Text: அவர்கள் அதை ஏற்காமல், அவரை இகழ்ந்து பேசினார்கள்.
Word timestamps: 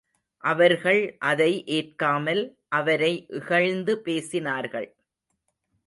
அவர்கள் 0.43 1.17
அதை 1.19 1.63
ஏற்காமல், 1.67 2.43
அவரை 2.69 3.25
இகழ்ந்து 3.29 3.95
பேசினார்கள். 4.05 4.89